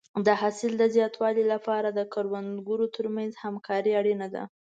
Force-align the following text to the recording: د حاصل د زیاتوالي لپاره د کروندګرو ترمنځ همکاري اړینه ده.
د 0.25 0.27
حاصل 0.41 0.71
د 0.77 0.83
زیاتوالي 0.95 1.43
لپاره 1.53 1.87
د 1.91 1.99
کروندګرو 2.13 2.85
ترمنځ 2.95 3.31
همکاري 3.43 3.91
اړینه 3.99 4.27
ده. 4.35 4.43